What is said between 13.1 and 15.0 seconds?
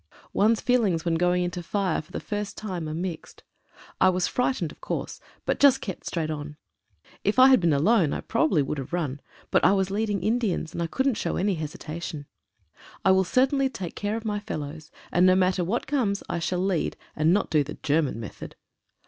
will certainly take care of m;y fellows,